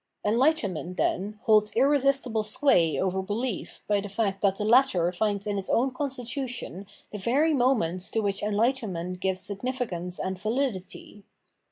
[0.25, 5.59] Enlightenment, then, holds irresistible sway over behef by the fact that the latter finds in
[5.59, 11.21] its own constitution the very moments to which enlightenment gives signifi.cance and vahdity.